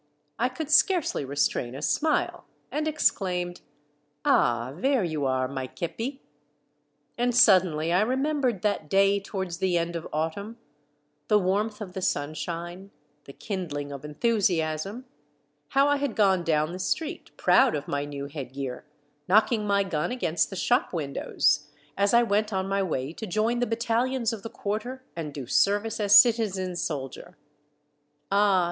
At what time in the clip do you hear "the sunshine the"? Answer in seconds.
11.93-13.33